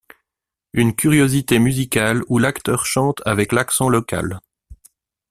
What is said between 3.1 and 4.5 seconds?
avec l'accent local.